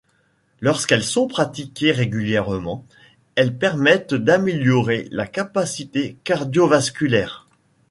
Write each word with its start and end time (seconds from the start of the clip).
Lorsqu'elles 0.61 1.03
sont 1.03 1.27
pratiquées 1.27 1.91
régulièrement, 1.91 2.87
elles 3.35 3.55
permettent 3.59 4.15
d'améliorer 4.15 5.07
la 5.11 5.27
capacité 5.27 6.17
cardiovasculaire. 6.23 7.47